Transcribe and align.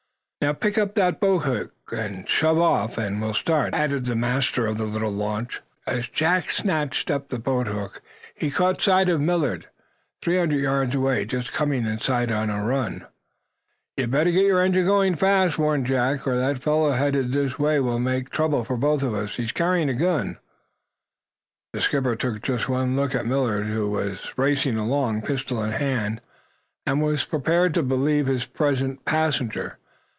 "Now, 0.43 0.53
pick 0.53 0.79
up 0.79 0.95
that 0.95 1.19
boathook, 1.21 1.69
and 1.95 2.27
shove 2.27 2.57
off, 2.57 2.97
and 2.97 3.21
we'll 3.21 3.35
start," 3.35 3.75
added 3.75 4.07
the 4.07 4.15
master 4.15 4.65
of 4.65 4.79
the 4.79 4.87
little 4.87 5.11
launch. 5.11 5.61
As 5.85 6.07
Jack 6.07 6.45
snatched 6.49 7.11
up 7.11 7.29
the 7.29 7.37
boathook 7.37 8.01
he 8.33 8.49
caught, 8.49 8.81
sight 8.81 9.07
of 9.07 9.21
Millard, 9.21 9.67
three 10.19 10.39
hundred 10.39 10.61
yards 10.63 10.95
away, 10.95 11.25
just 11.25 11.51
coming 11.53 11.85
in 11.85 11.99
sight 11.99 12.31
on 12.31 12.49
a 12.49 12.65
run. 12.65 13.05
"You'd 13.95 14.09
better 14.09 14.31
get 14.31 14.45
your 14.47 14.63
engine 14.63 14.83
going 14.87 15.13
fast," 15.13 15.59
warned 15.59 15.85
Jack, 15.85 16.25
"or 16.25 16.35
that 16.37 16.63
fellow 16.63 16.89
headed 16.93 17.31
this 17.33 17.59
way 17.59 17.79
will 17.79 17.99
make 17.99 18.31
trouble 18.31 18.63
for 18.63 18.77
us 18.77 18.81
both. 19.03 19.31
He's 19.33 19.51
carrying 19.51 19.89
a 19.89 19.93
gun." 19.93 20.39
The 21.73 21.81
skipper 21.81 22.15
took 22.15 22.41
just 22.41 22.67
one 22.67 22.95
look 22.95 23.13
at 23.13 23.27
Millard, 23.27 23.67
who 23.67 23.91
was 23.91 24.33
racing 24.39 24.75
along, 24.75 25.21
pistol 25.21 25.63
in 25.63 25.69
hand, 25.71 26.19
and 26.87 26.99
was 26.99 27.25
prepared 27.25 27.75
to 27.75 27.83
believe 27.83 28.25
his 28.25 28.47
present 28.47 29.05
passenger. 29.05 29.77